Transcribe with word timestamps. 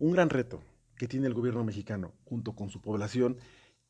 Un 0.00 0.12
gran 0.12 0.30
reto 0.30 0.62
que 0.96 1.06
tiene 1.06 1.26
el 1.26 1.34
gobierno 1.34 1.62
mexicano 1.62 2.14
junto 2.24 2.54
con 2.56 2.70
su 2.70 2.80
población 2.80 3.36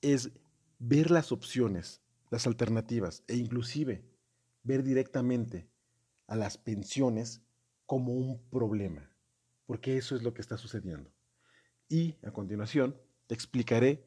es 0.02 0.32
ver 0.80 1.12
las 1.12 1.30
opciones, 1.30 2.02
las 2.30 2.48
alternativas 2.48 3.22
e 3.28 3.36
inclusive 3.36 4.04
ver 4.64 4.82
directamente 4.82 5.68
a 6.26 6.34
las 6.34 6.58
pensiones 6.58 7.42
como 7.86 8.12
un 8.12 8.42
problema, 8.50 9.08
porque 9.66 9.98
eso 9.98 10.16
es 10.16 10.24
lo 10.24 10.34
que 10.34 10.40
está 10.40 10.56
sucediendo. 10.56 11.12
Y 11.88 12.16
a 12.24 12.32
continuación 12.32 12.96
explicaré 13.28 14.04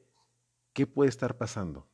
qué 0.74 0.86
puede 0.86 1.10
estar 1.10 1.38
pasando. 1.38 1.88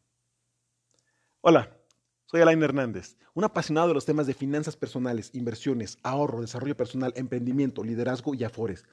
Hola, 1.41 1.77
soy 2.25 2.41
Alain 2.41 2.63
Hernández, 2.63 3.15
un 3.35 3.43
apasionado 3.43 3.89
de 3.89 3.93
los 3.93 4.05
temas 4.05 4.25
de 4.25 4.33
finanzas 4.33 4.75
personales, 4.75 5.29
inversiones, 5.33 5.99
ahorro, 6.01 6.41
desarrollo 6.41 6.75
personal, 6.75 7.13
emprendimiento, 7.15 7.83
liderazgo 7.83 8.33
y 8.33 8.43
afores. 8.43 8.85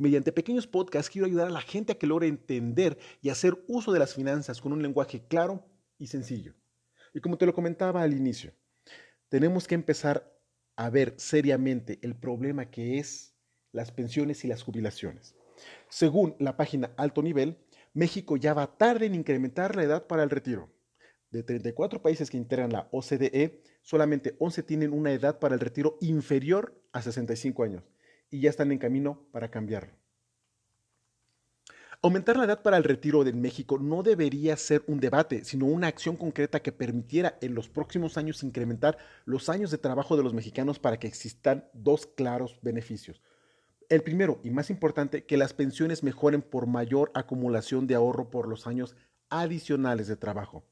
Mediante 0.00 0.32
pequeños 0.32 0.66
podcasts 0.66 1.10
quiero 1.10 1.26
ayudar 1.26 1.48
a 1.48 1.50
la 1.50 1.60
gente 1.60 1.92
a 1.92 1.98
que 1.98 2.06
logre 2.06 2.26
entender 2.26 2.96
y 3.20 3.28
hacer 3.28 3.62
uso 3.68 3.92
de 3.92 3.98
las 3.98 4.14
finanzas 4.14 4.58
con 4.58 4.72
un 4.72 4.80
lenguaje 4.80 5.26
claro 5.28 5.62
y 5.98 6.06
sencillo. 6.06 6.54
Y 7.12 7.20
como 7.20 7.36
te 7.36 7.44
lo 7.44 7.52
comentaba 7.52 8.00
al 8.00 8.14
inicio, 8.14 8.54
tenemos 9.28 9.68
que 9.68 9.74
empezar 9.74 10.34
a 10.74 10.88
ver 10.88 11.12
seriamente 11.18 11.98
el 12.00 12.16
problema 12.16 12.70
que 12.70 12.98
es 12.98 13.34
las 13.72 13.92
pensiones 13.92 14.42
y 14.42 14.48
las 14.48 14.62
jubilaciones. 14.62 15.36
Según 15.90 16.34
la 16.38 16.56
página 16.56 16.94
Alto 16.96 17.22
Nivel, 17.22 17.58
México 17.92 18.38
ya 18.38 18.54
va 18.54 18.78
tarde 18.78 19.04
en 19.04 19.14
incrementar 19.14 19.76
la 19.76 19.82
edad 19.82 20.06
para 20.06 20.22
el 20.22 20.30
retiro. 20.30 20.72
De 21.30 21.42
34 21.42 22.00
países 22.00 22.30
que 22.30 22.38
integran 22.38 22.72
la 22.72 22.88
OCDE, 22.90 23.62
solamente 23.82 24.34
11 24.38 24.62
tienen 24.62 24.94
una 24.94 25.12
edad 25.12 25.38
para 25.38 25.54
el 25.54 25.60
retiro 25.60 25.98
inferior 26.00 26.82
a 26.90 27.02
65 27.02 27.64
años 27.64 27.82
y 28.30 28.40
ya 28.40 28.50
están 28.50 28.72
en 28.72 28.78
camino 28.78 29.26
para 29.32 29.50
cambiarlo. 29.50 29.92
Aumentar 32.02 32.38
la 32.38 32.44
edad 32.44 32.62
para 32.62 32.78
el 32.78 32.84
retiro 32.84 33.24
de 33.24 33.34
México 33.34 33.78
no 33.78 34.02
debería 34.02 34.56
ser 34.56 34.82
un 34.86 35.00
debate, 35.00 35.44
sino 35.44 35.66
una 35.66 35.88
acción 35.88 36.16
concreta 36.16 36.62
que 36.62 36.72
permitiera 36.72 37.36
en 37.42 37.54
los 37.54 37.68
próximos 37.68 38.16
años 38.16 38.42
incrementar 38.42 38.96
los 39.26 39.50
años 39.50 39.70
de 39.70 39.76
trabajo 39.76 40.16
de 40.16 40.22
los 40.22 40.32
mexicanos 40.32 40.78
para 40.78 40.98
que 40.98 41.06
existan 41.06 41.68
dos 41.74 42.06
claros 42.06 42.58
beneficios. 42.62 43.20
El 43.90 44.02
primero 44.02 44.40
y 44.42 44.50
más 44.50 44.70
importante, 44.70 45.26
que 45.26 45.36
las 45.36 45.52
pensiones 45.52 46.02
mejoren 46.02 46.40
por 46.40 46.66
mayor 46.66 47.10
acumulación 47.12 47.86
de 47.86 47.96
ahorro 47.96 48.30
por 48.30 48.48
los 48.48 48.66
años 48.66 48.96
adicionales 49.28 50.06
de 50.08 50.16
trabajo 50.16 50.64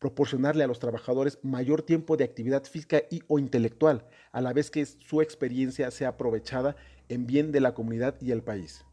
proporcionarle 0.00 0.64
a 0.64 0.66
los 0.66 0.80
trabajadores 0.80 1.38
mayor 1.42 1.82
tiempo 1.82 2.16
de 2.16 2.24
actividad 2.24 2.64
física 2.64 3.02
y 3.10 3.22
o 3.28 3.38
intelectual, 3.38 4.08
a 4.32 4.40
la 4.40 4.52
vez 4.52 4.70
que 4.70 4.84
su 4.84 5.22
experiencia 5.22 5.90
sea 5.92 6.08
aprovechada 6.08 6.74
en 7.08 7.26
bien 7.26 7.52
de 7.52 7.60
la 7.60 7.74
comunidad 7.74 8.16
y 8.20 8.32
el 8.32 8.42
país. 8.42 8.84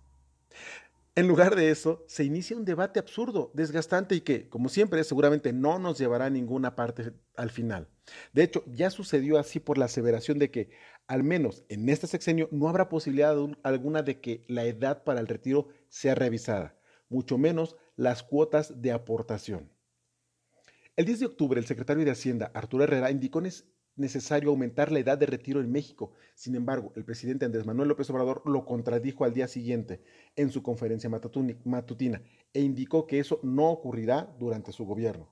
En 1.16 1.28
lugar 1.28 1.55
de 1.55 1.72
eso, 1.72 2.03
se 2.08 2.25
inicia 2.25 2.55
un 2.55 2.63
debate 2.63 3.00
absurdo, 3.00 3.50
desgastante 3.55 4.13
y 4.13 4.22
que, 4.22 4.50
como 4.50 4.69
siempre, 4.69 5.03
seguramente 5.03 5.52
no 5.52 5.80
nos 5.80 5.97
llevará 5.97 6.25
a 6.25 6.30
ninguna 6.30 6.75
parte 6.75 7.11
al 7.35 7.50
final. 7.50 7.88
De 8.33 8.44
hecho, 8.44 8.63
ya 8.67 8.91
sucedió 8.91 9.39
así 9.39 9.59
por 9.59 9.80
la 9.80 9.85
aseveración 9.85 10.38
de 10.38 10.52
que, 10.52 10.69
al 11.08 11.23
menos 11.23 11.63
en 11.69 11.89
este 11.89 12.05
sexenio, 12.05 12.50
no 12.52 12.69
habrá 12.69 12.88
posibilidad 12.88 13.35
alguna 13.63 14.03
de 14.03 14.22
que 14.22 14.45
la 14.47 14.66
edad 14.66 15.03
para 15.03 15.19
el 15.19 15.28
retiro 15.28 15.69
sea 15.89 16.13
revisada, 16.13 16.78
mucho 17.09 17.39
menos 17.39 17.78
las 17.95 18.22
cuotas 18.22 18.81
de 18.81 18.91
aportación. 18.91 19.72
El 20.98 21.06
10 21.06 21.20
de 21.20 21.26
octubre, 21.28 21.59
el 21.59 21.67
secretario 21.67 22.03
de 22.03 22.09
Hacienda, 22.09 22.50
Arturo 22.56 22.84
Herrera, 22.84 23.12
indicó 23.12 23.40
es 23.42 23.67
necesario 23.98 24.50
aumentar 24.50 24.92
la 24.92 24.98
edad 24.98 25.16
de 25.16 25.28
retiro 25.28 25.62
en 25.62 25.72
México. 25.72 26.12
Sin 26.34 26.56
embargo, 26.56 26.92
el 26.95 27.06
presidente 27.06 27.45
Andrés 27.45 27.67
Manuel 27.67 27.90
López 27.90 28.09
Obrador 28.09 28.42
lo 28.48 28.66
contradijo 28.66 29.23
al 29.23 29.31
día 29.31 29.48
siguiente 29.48 30.02
en 30.36 30.50
su 30.50 30.64
conferencia 30.64 31.08
matutina 31.08 32.23
e 32.52 32.62
indicó 32.62 33.06
que 33.06 33.20
eso 33.20 33.40
no 33.44 33.70
ocurrirá 33.70 34.36
durante 34.40 34.72
su 34.72 34.86
gobierno. 34.86 35.31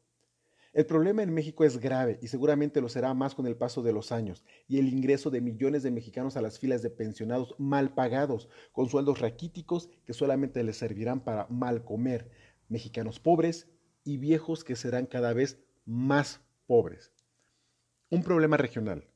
El 0.72 0.86
problema 0.86 1.24
en 1.24 1.34
México 1.34 1.64
es 1.64 1.80
grave 1.80 2.20
y 2.22 2.28
seguramente 2.28 2.80
lo 2.80 2.88
será 2.88 3.16
más 3.16 3.34
con 3.34 3.48
el 3.48 3.58
paso 3.58 3.82
de 3.82 3.92
los 3.92 4.12
años 4.12 4.44
y 4.68 4.78
el 4.78 4.88
ingreso 4.88 5.32
de 5.32 5.42
millones 5.42 5.82
de 5.82 5.90
mexicanos 5.90 6.38
a 6.38 6.44
las 6.44 6.60
filas 6.60 6.84
de 6.84 6.92
pensionados 6.92 7.56
mal 7.58 7.96
pagados, 7.96 8.50
con 8.72 8.88
sueldos 8.88 9.20
raquíticos 9.20 9.90
que 10.06 10.14
solamente 10.14 10.62
les 10.64 10.78
servirán 10.78 11.24
para 11.24 11.48
mal 11.48 11.84
comer, 11.84 12.30
mexicanos 12.70 13.20
pobres 13.20 13.68
y 14.06 14.18
viejos 14.18 14.64
que 14.64 14.78
serán 14.78 15.08
cada 15.08 15.34
vez 15.34 15.60
más 15.84 16.40
pobres. 16.68 17.12
Un 18.10 18.24
problema 18.24 18.56
regional, 18.56 19.10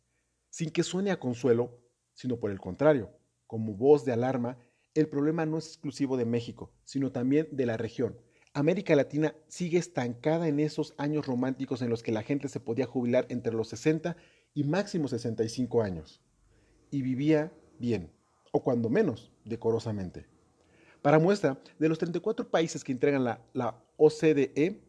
sin 0.49 0.71
que 0.71 0.83
suene 0.83 1.11
a 1.11 1.19
consuelo, 1.19 1.79
sino 2.13 2.39
por 2.39 2.51
el 2.51 2.59
contrario, 2.59 3.11
como 3.47 3.73
voz 3.73 4.03
de 4.03 4.11
alarma, 4.11 4.57
el 4.95 5.07
problema 5.07 5.45
no 5.45 5.57
es 5.57 5.67
exclusivo 5.67 6.17
de 6.17 6.25
México, 6.25 6.73
sino 6.83 7.11
también 7.11 7.47
de 7.51 7.65
la 7.65 7.77
región. 7.77 8.19
América 8.53 8.95
Latina 8.95 9.35
sigue 9.47 9.77
estancada 9.77 10.47
en 10.47 10.59
esos 10.59 10.95
años 10.97 11.27
románticos 11.27 11.81
en 11.83 11.89
los 11.89 12.01
que 12.01 12.11
la 12.11 12.23
gente 12.23 12.49
se 12.49 12.59
podía 12.59 12.87
jubilar 12.87 13.27
entre 13.29 13.53
los 13.53 13.69
60 13.69 14.17
y 14.55 14.63
máximo 14.63 15.07
65 15.07 15.83
años. 15.83 16.19
Y 16.89 17.03
vivía 17.03 17.53
bien, 17.77 18.11
o 18.51 18.63
cuando 18.63 18.89
menos, 18.89 19.31
decorosamente. 19.45 20.25
Para 21.01 21.17
muestra, 21.17 21.57
de 21.77 21.87
los 21.87 21.97
34 21.97 22.49
países 22.49 22.83
que 22.83 22.91
entregan 22.91 23.23
la, 23.23 23.39
OCDE, 23.95 24.81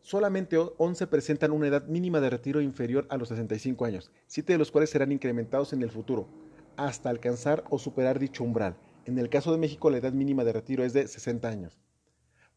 solamente 0.00 0.56
11 0.58 1.06
presentan 1.06 1.50
una 1.50 1.66
edad 1.66 1.86
mínima 1.86 2.20
de 2.20 2.30
retiro 2.30 2.60
inferior 2.60 3.06
a 3.10 3.16
los 3.16 3.28
65 3.28 3.84
años, 3.84 4.10
7 4.26 4.54
de 4.54 4.58
los 4.58 4.70
cuales 4.70 4.90
serán 4.90 5.12
incrementados 5.12 5.72
en 5.72 5.82
el 5.82 5.90
futuro, 5.90 6.28
hasta 6.76 7.10
alcanzar 7.10 7.64
o 7.68 7.78
superar 7.78 8.18
dicho 8.18 8.42
umbral. 8.42 8.76
En 9.04 9.18
el 9.18 9.28
caso 9.28 9.52
de 9.52 9.58
México, 9.58 9.90
la 9.90 9.98
edad 9.98 10.12
mínima 10.12 10.44
de 10.44 10.52
retiro 10.52 10.84
es 10.84 10.92
de 10.94 11.06
60 11.06 11.48
años. 11.48 11.78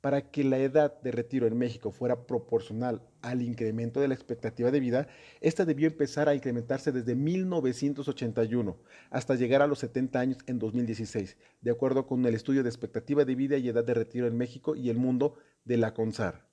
Para 0.06 0.30
que 0.30 0.44
la 0.44 0.60
edad 0.60 1.02
de 1.02 1.12
retiro 1.12 1.48
en 1.48 1.58
México 1.58 1.90
fuera 1.90 2.28
proporcional 2.28 3.02
al 3.24 3.42
incremento 3.42 4.00
de 4.00 4.08
la 4.08 4.14
expectativa 4.14 4.70
de 4.70 4.80
vida, 4.80 5.08
esta 5.42 5.66
debió 5.66 5.88
empezar 5.88 6.30
a 6.30 6.36
incrementarse 6.36 6.92
desde 6.92 7.16
1981 7.16 8.78
hasta 9.10 9.34
llegar 9.34 9.64
a 9.64 9.66
los 9.66 9.80
70 9.80 10.20
años 10.20 10.38
en 10.46 10.60
2016, 10.60 11.38
de 11.60 11.72
acuerdo 11.72 12.06
con 12.06 12.24
el 12.24 12.36
estudio 12.36 12.62
de 12.62 12.70
expectativa 12.70 13.26
de 13.26 13.34
vida 13.34 13.58
y 13.58 13.68
edad 13.68 13.84
de 13.84 13.96
retiro 13.96 14.28
en 14.28 14.38
México 14.38 14.76
y 14.76 14.92
el 14.92 14.98
mundo 14.98 15.38
de 15.64 15.78
la 15.78 15.96
CONSAR. 15.96 16.48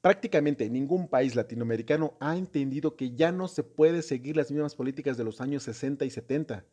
Prácticamente 0.00 0.68
ningún 0.68 1.06
país 1.06 1.36
latinoamericano 1.36 2.16
ha 2.18 2.36
entendido 2.36 2.96
que 2.96 3.14
ya 3.14 3.30
no 3.30 3.46
se 3.46 3.62
puede 3.62 4.02
seguir 4.02 4.36
las 4.36 4.50
mismas 4.50 4.74
políticas 4.74 5.16
de 5.16 5.22
los 5.22 5.40
años 5.40 5.62
60 5.62 6.06
y 6.06 6.10
70. 6.10 6.66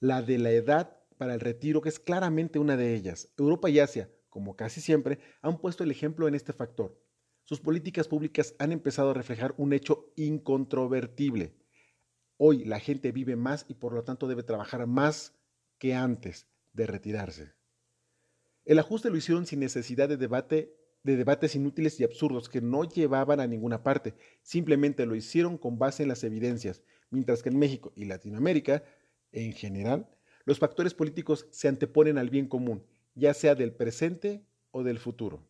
La 0.00 0.22
de 0.22 0.38
la 0.38 0.50
edad 0.50 0.96
para 1.18 1.34
el 1.34 1.40
retiro, 1.40 1.82
que 1.82 1.88
es 1.88 2.00
claramente 2.00 2.58
una 2.58 2.76
de 2.76 2.96
ellas. 2.96 3.28
Europa 3.36 3.70
y 3.70 3.78
Asia 3.78 4.10
como 4.30 4.56
casi 4.56 4.80
siempre, 4.80 5.18
han 5.42 5.58
puesto 5.58 5.84
el 5.84 5.90
ejemplo 5.90 6.26
en 6.28 6.34
este 6.34 6.52
factor. 6.52 6.98
Sus 7.44 7.60
políticas 7.60 8.08
públicas 8.08 8.54
han 8.58 8.72
empezado 8.72 9.10
a 9.10 9.14
reflejar 9.14 9.54
un 9.58 9.72
hecho 9.72 10.12
incontrovertible. 10.16 11.56
Hoy 12.36 12.64
la 12.64 12.80
gente 12.80 13.12
vive 13.12 13.36
más 13.36 13.66
y 13.68 13.74
por 13.74 13.92
lo 13.92 14.04
tanto 14.04 14.28
debe 14.28 14.44
trabajar 14.44 14.86
más 14.86 15.34
que 15.78 15.94
antes 15.94 16.46
de 16.72 16.86
retirarse. 16.86 17.52
El 18.64 18.78
ajuste 18.78 19.10
lo 19.10 19.16
hicieron 19.16 19.46
sin 19.46 19.60
necesidad 19.60 20.08
de 20.08 20.16
debate 20.16 20.76
de 21.02 21.16
debates 21.16 21.54
inútiles 21.54 21.98
y 21.98 22.04
absurdos 22.04 22.48
que 22.48 22.60
no 22.60 22.84
llevaban 22.84 23.40
a 23.40 23.46
ninguna 23.46 23.82
parte, 23.82 24.14
simplemente 24.42 25.06
lo 25.06 25.16
hicieron 25.16 25.56
con 25.56 25.78
base 25.78 26.02
en 26.02 26.10
las 26.10 26.24
evidencias, 26.24 26.82
mientras 27.08 27.42
que 27.42 27.48
en 27.48 27.58
México 27.58 27.90
y 27.96 28.04
Latinoamérica, 28.04 28.84
en 29.32 29.54
general, 29.54 30.10
los 30.44 30.58
factores 30.58 30.92
políticos 30.92 31.46
se 31.50 31.68
anteponen 31.68 32.18
al 32.18 32.28
bien 32.28 32.48
común 32.48 32.84
ya 33.14 33.34
sea 33.34 33.54
del 33.54 33.72
presente 33.72 34.44
o 34.70 34.82
del 34.82 34.98
futuro. 34.98 35.46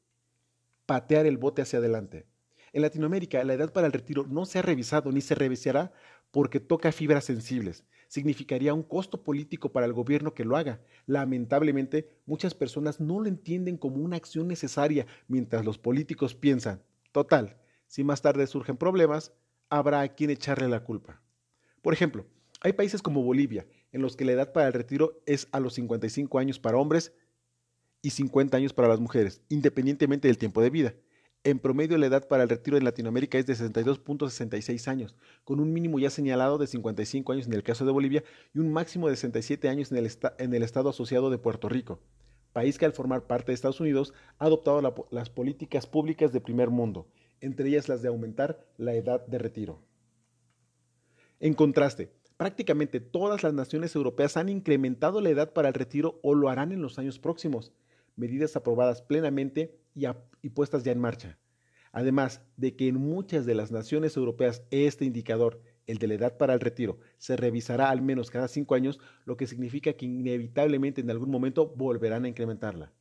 Patear 0.87 1.27
el 1.27 1.39
bote 1.39 1.63
hacia 1.63 1.79
adelante. 1.79 2.27
En 2.73 2.83
Latinoamérica, 2.83 3.43
la 3.45 3.55
edad 3.55 3.73
para 3.73 3.87
el 3.87 3.93
retiro 3.93 4.27
no 4.29 4.47
se 4.47 4.59
ha 4.59 4.63
revisado 4.63 5.11
ni 5.11 5.21
se 5.21 5.35
revisará 5.35 5.93
porque 6.31 6.61
toca 6.61 6.93
fibras 6.93 7.25
sensibles. 7.25 7.85
Significaría 8.09 8.75
un 8.75 8.83
costo 8.83 9.23
político 9.23 9.73
para 9.73 9.87
el 9.87 9.93
gobierno 9.93 10.35
que 10.35 10.45
lo 10.45 10.57
haga. 10.57 10.81
Lamentablemente, 11.07 12.09
muchas 12.27 12.55
personas 12.55 13.01
no 13.01 13.21
lo 13.21 13.29
entienden 13.29 13.77
como 13.77 13.97
una 13.97 14.17
acción 14.17 14.49
necesaria, 14.49 15.07
mientras 15.29 15.65
los 15.65 15.79
políticos 15.79 16.35
piensan, 16.35 16.83
total, 17.13 17.57
si 17.87 18.05
más 18.05 18.23
tarde 18.23 18.47
surgen 18.47 18.77
problemas, 18.77 19.33
habrá 19.69 20.01
a 20.01 20.09
quien 20.15 20.31
echarle 20.31 20.69
la 20.69 20.85
culpa. 20.85 21.21
Por 21.83 21.93
ejemplo, 21.93 22.27
hay 22.61 22.73
países 22.73 23.03
como 23.03 23.23
Bolivia, 23.23 23.67
en 23.93 24.03
los 24.03 24.17
que 24.17 24.25
la 24.25 24.33
edad 24.33 24.53
para 24.53 24.69
el 24.69 24.73
retiro 24.73 25.23
es 25.27 25.49
a 25.53 25.61
los 25.61 25.75
55 25.75 26.39
años 26.39 26.59
para 26.59 26.79
hombres 26.79 27.13
y 28.03 28.11
50 28.11 28.57
años 28.57 28.73
para 28.73 28.89
las 28.89 29.01
mujeres, 29.01 29.43
independientemente 29.49 30.29
del 30.29 30.39
tiempo 30.39 30.63
de 30.63 30.71
vida. 30.71 30.95
En 31.43 31.59
promedio, 31.59 31.97
la 31.97 32.07
edad 32.07 32.29
para 32.29 32.43
el 32.43 32.51
retiro 32.51 32.77
en 32.77 32.85
Latinoamérica 32.85 33.39
es 33.39 33.47
de 33.47 33.55
62.66 33.55 34.89
años, 34.89 35.17
con 35.45 35.59
un 35.59 35.73
mínimo 35.73 35.99
ya 35.99 36.11
señalado 36.11 36.59
de 36.59 36.67
55 36.67 37.33
años 37.33 37.47
en 37.47 37.55
el 37.55 37.63
caso 37.63 37.87
de 37.87 37.93
Bolivia 37.93 38.25
y 38.55 38.59
un 38.59 38.73
máximo 38.73 39.09
de 39.09 39.17
67 39.17 39.69
años 39.69 39.91
en 39.91 39.99
el, 39.99 40.11
en 40.39 40.55
el 40.55 40.63
estado 40.63 40.91
asociado 40.91 41.31
de 41.31 41.39
Puerto 41.39 41.71
Rico, 41.71 42.01
país 42.53 42.77
que 42.77 42.85
al 42.85 42.93
formar 42.93 43.27
parte 43.27 43.53
de 43.53 43.55
Estados 43.55 43.81
Unidos 43.81 44.13
ha 44.39 44.47
adoptado 44.47 45.09
las 45.11 45.31
políticas 45.31 45.87
públicas 45.87 46.31
de 46.33 46.43
primer 46.43 46.69
mundo, 46.69 47.09
entre 47.41 47.69
ellas 47.69 47.89
las 47.89 48.03
de 48.03 48.09
aumentar 48.09 48.67
la 48.77 48.93
edad 48.93 49.27
de 49.27 49.39
retiro. 49.39 49.83
En 51.39 51.55
contraste, 51.55 52.13
Prácticamente 52.41 53.01
todas 53.01 53.43
las 53.43 53.53
naciones 53.53 53.95
europeas 53.95 54.39
han 54.39 54.49
incrementado 54.49 55.21
la 55.21 55.29
edad 55.29 55.53
para 55.53 55.69
el 55.69 55.75
retiro 55.75 56.21
o 56.23 56.35
lo 56.35 56.49
harán 56.49 56.73
en 56.73 56.81
los 56.81 56.99
años 56.99 57.19
próximos, 57.19 57.71
medidas 58.17 58.57
aprobadas 58.57 59.03
plenamente 59.03 59.79
y, 59.95 60.49
puestas 60.51 60.85
ya 60.85 60.93
en 60.93 61.01
marcha. 61.01 61.39
Además 61.93 62.41
de 62.57 62.77
que 62.77 62.89
en 62.89 62.97
muchas 62.97 63.47
de 63.47 63.55
las 63.55 63.73
naciones 63.73 64.17
europeas 64.17 64.63
este 64.71 65.05
indicador, 65.05 65.61
el 65.87 65.99
de 65.99 66.07
la 66.07 66.15
edad 66.15 66.37
para 66.37 66.55
el 66.55 66.61
retiro, 66.61 66.99
se 67.19 67.37
revisará 67.37 67.91
al 67.91 68.01
menos 68.01 68.31
cada 68.31 68.47
cinco 68.49 68.75
años, 68.75 69.01
lo 69.25 69.37
que 69.37 69.47
significa 69.47 69.93
que 69.95 70.07
inevitablemente 70.07 71.01
en 71.01 71.11
algún 71.11 71.31
momento 71.31 71.67
volverán 71.67 72.25
a 72.25 72.29
incrementarla. 72.29 72.93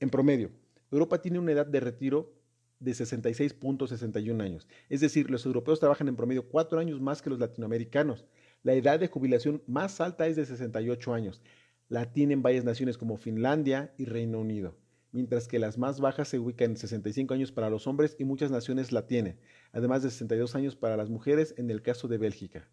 En 0.00 0.10
promedio, 0.10 0.50
Europa 0.90 1.22
tiene 1.22 1.38
una 1.38 1.52
edad 1.52 1.66
de 1.66 1.80
retiro 1.80 2.34
de 2.80 2.92
66.61 2.92 4.42
años. 4.42 4.68
Es 4.88 5.00
decir, 5.00 5.30
los 5.30 5.46
europeos 5.46 5.80
trabajan 5.80 6.08
en 6.08 6.16
promedio 6.16 6.48
cuatro 6.48 6.78
años 6.78 7.00
más 7.00 7.22
que 7.22 7.30
los 7.30 7.38
latinoamericanos. 7.38 8.26
La 8.62 8.74
edad 8.74 9.00
de 9.00 9.08
jubilación 9.08 9.62
más 9.66 10.00
alta 10.00 10.26
es 10.26 10.36
de 10.36 10.46
68 10.46 11.14
años. 11.14 11.42
La 11.88 12.12
tienen 12.12 12.42
varias 12.42 12.64
naciones 12.64 12.98
como 12.98 13.16
Finlandia 13.16 13.94
y 13.98 14.06
Reino 14.06 14.40
Unido, 14.40 14.76
mientras 15.12 15.48
que 15.48 15.58
las 15.58 15.78
más 15.78 16.00
bajas 16.00 16.28
se 16.28 16.38
ubican 16.38 16.72
en 16.72 16.76
65 16.76 17.34
años 17.34 17.52
para 17.52 17.70
los 17.70 17.86
hombres 17.86 18.16
y 18.18 18.24
muchas 18.24 18.50
naciones 18.50 18.92
la 18.92 19.06
tienen, 19.06 19.38
además 19.72 20.02
de 20.02 20.10
62 20.10 20.54
años 20.54 20.76
para 20.76 20.96
las 20.96 21.10
mujeres 21.10 21.54
en 21.58 21.70
el 21.70 21.82
caso 21.82 22.08
de 22.08 22.18
Bélgica. 22.18 22.68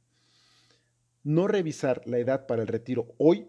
No 1.24 1.48
revisar 1.48 2.02
la 2.06 2.18
edad 2.18 2.48
para 2.48 2.62
el 2.62 2.68
retiro 2.68 3.14
hoy 3.18 3.48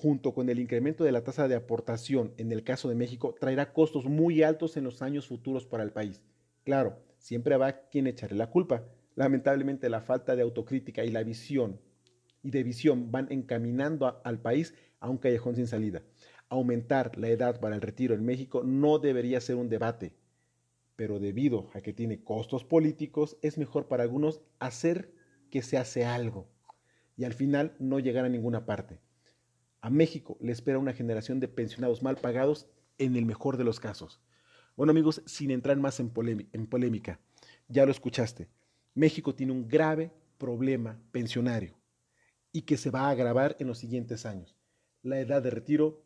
junto 0.00 0.32
con 0.32 0.48
el 0.48 0.58
incremento 0.58 1.04
de 1.04 1.12
la 1.12 1.22
tasa 1.24 1.46
de 1.46 1.54
aportación 1.54 2.32
en 2.38 2.52
el 2.52 2.64
caso 2.64 2.88
de 2.88 2.94
México, 2.94 3.34
traerá 3.38 3.74
costos 3.74 4.06
muy 4.06 4.42
altos 4.42 4.78
en 4.78 4.84
los 4.84 5.02
años 5.02 5.26
futuros 5.26 5.66
para 5.66 5.82
el 5.82 5.92
país. 5.92 6.22
Claro, 6.64 7.02
siempre 7.18 7.54
habrá 7.54 7.86
quien 7.90 8.06
echarle 8.06 8.38
la 8.38 8.48
culpa. 8.48 8.86
Lamentablemente 9.14 9.90
la 9.90 10.00
falta 10.00 10.34
de 10.36 10.42
autocrítica 10.42 11.04
y 11.04 11.10
la 11.10 11.22
visión 11.22 11.78
y 12.42 12.50
de 12.50 12.62
visión 12.62 13.10
van 13.10 13.26
encaminando 13.30 14.20
al 14.24 14.40
país 14.40 14.74
a 14.98 15.08
un 15.08 15.18
callejón 15.18 15.56
sin 15.56 15.66
salida. 15.66 16.02
Aumentar 16.48 17.16
la 17.18 17.28
edad 17.28 17.60
para 17.60 17.74
el 17.74 17.80
retiro 17.80 18.14
en 18.14 18.24
México 18.24 18.62
no 18.64 18.98
debería 18.98 19.40
ser 19.40 19.56
un 19.56 19.68
debate, 19.68 20.14
pero 20.96 21.18
debido 21.18 21.70
a 21.74 21.80
que 21.80 21.92
tiene 21.92 22.22
costos 22.22 22.64
políticos, 22.64 23.36
es 23.42 23.56
mejor 23.56 23.88
para 23.88 24.02
algunos 24.02 24.42
hacer 24.58 25.12
que 25.50 25.62
se 25.62 25.78
hace 25.78 26.04
algo 26.04 26.48
y 27.16 27.24
al 27.24 27.34
final 27.34 27.74
no 27.78 27.98
llegar 27.98 28.24
a 28.24 28.28
ninguna 28.28 28.66
parte. 28.66 29.00
A 29.80 29.90
México 29.90 30.36
le 30.40 30.52
espera 30.52 30.78
una 30.78 30.92
generación 30.92 31.40
de 31.40 31.48
pensionados 31.48 32.02
mal 32.02 32.16
pagados 32.16 32.68
en 32.98 33.16
el 33.16 33.24
mejor 33.24 33.56
de 33.56 33.64
los 33.64 33.80
casos. 33.80 34.20
Bueno 34.76 34.90
amigos, 34.90 35.22
sin 35.26 35.50
entrar 35.50 35.76
más 35.78 36.00
en, 36.00 36.10
polémica, 36.10 37.20
ya 37.68 37.84
lo 37.84 37.90
escuchaste, 37.90 38.48
México 38.94 39.34
tiene 39.34 39.52
un 39.52 39.68
grave 39.68 40.12
problema 40.38 40.98
pensionario 41.12 41.79
y 42.52 42.62
que 42.62 42.76
se 42.76 42.90
va 42.90 43.02
a 43.02 43.10
agravar 43.10 43.56
en 43.60 43.66
los 43.66 43.78
siguientes 43.78 44.26
años. 44.26 44.56
La 45.02 45.20
edad 45.20 45.42
de 45.42 45.50
retiro, 45.50 46.04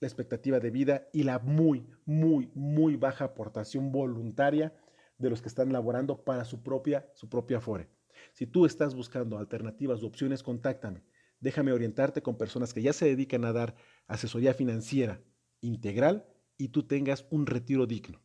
la 0.00 0.08
expectativa 0.08 0.58
de 0.58 0.70
vida 0.70 1.08
y 1.12 1.22
la 1.22 1.38
muy, 1.38 1.86
muy, 2.04 2.50
muy 2.54 2.96
baja 2.96 3.26
aportación 3.26 3.92
voluntaria 3.92 4.74
de 5.18 5.30
los 5.30 5.40
que 5.40 5.48
están 5.48 5.72
laborando 5.72 6.24
para 6.24 6.44
su 6.44 6.62
propia, 6.62 7.08
su 7.14 7.28
propia 7.28 7.60
FORE. 7.60 7.88
Si 8.32 8.46
tú 8.46 8.66
estás 8.66 8.94
buscando 8.94 9.38
alternativas 9.38 10.02
o 10.02 10.06
opciones, 10.06 10.42
contáctame. 10.42 11.04
Déjame 11.40 11.72
orientarte 11.72 12.22
con 12.22 12.36
personas 12.36 12.72
que 12.72 12.82
ya 12.82 12.92
se 12.92 13.06
dedican 13.06 13.44
a 13.44 13.52
dar 13.52 13.74
asesoría 14.06 14.54
financiera 14.54 15.20
integral 15.60 16.26
y 16.56 16.68
tú 16.68 16.84
tengas 16.84 17.26
un 17.30 17.46
retiro 17.46 17.86
digno. 17.86 18.20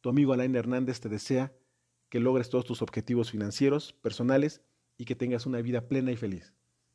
Tu 0.00 0.08
amigo 0.08 0.32
Alain 0.32 0.54
Hernández 0.54 1.00
te 1.00 1.08
desea 1.08 1.52
que 2.08 2.20
logres 2.20 2.50
todos 2.50 2.64
tus 2.64 2.82
objetivos 2.82 3.30
financieros, 3.30 3.92
personales 3.92 4.62
y 4.96 5.04
que 5.04 5.14
tengas 5.14 5.46
una 5.46 5.62
vida 5.62 5.88
plena 5.88 6.10
y 6.10 6.16
feliz. 6.16 6.54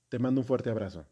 Te 0.09 0.17
mando 0.19 0.41
un 0.41 0.47
fuerte 0.47 0.69
abrazo. 0.71 1.05